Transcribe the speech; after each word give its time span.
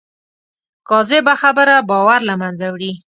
کاذبه 0.89 1.33
خبره 1.41 1.75
باور 1.89 2.19
له 2.29 2.35
منځه 2.41 2.65
وړي 2.73 2.91